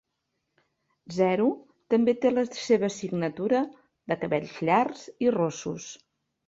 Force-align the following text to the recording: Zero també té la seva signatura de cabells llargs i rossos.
Zero 1.17 1.45
també 1.95 2.17
té 2.25 2.33
la 2.33 2.47
seva 2.63 2.91
signatura 2.99 3.63
de 4.13 4.21
cabells 4.25 4.59
llargs 4.71 5.09
i 5.29 5.35
rossos. 5.41 5.97